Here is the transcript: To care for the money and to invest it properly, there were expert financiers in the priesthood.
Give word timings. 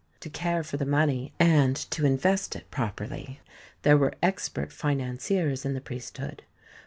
To 0.21 0.31
care 0.31 0.63
for 0.63 0.77
the 0.77 0.85
money 0.87 1.31
and 1.39 1.75
to 1.75 2.07
invest 2.07 2.55
it 2.55 2.71
properly, 2.71 3.39
there 3.83 3.99
were 3.99 4.13
expert 4.23 4.71
financiers 4.73 5.63
in 5.63 5.75
the 5.75 5.79
priesthood. 5.79 6.41